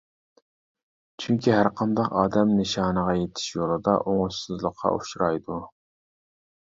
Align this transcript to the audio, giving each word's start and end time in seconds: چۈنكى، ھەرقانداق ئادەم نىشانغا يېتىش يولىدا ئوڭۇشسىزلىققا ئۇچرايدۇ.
چۈنكى، 1.23 1.51
ھەرقانداق 1.55 2.15
ئادەم 2.21 2.55
نىشانغا 2.61 3.13
يېتىش 3.19 3.53
يولىدا 3.59 3.95
ئوڭۇشسىزلىققا 4.05 4.97
ئۇچرايدۇ. 4.97 5.61